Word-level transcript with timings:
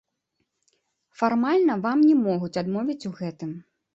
Фармальна 1.19 1.75
вам 1.85 1.99
не 2.09 2.15
могуць 2.23 2.59
адмовіць 2.63 3.01
у 3.13 3.15
гэтым. 3.23 3.51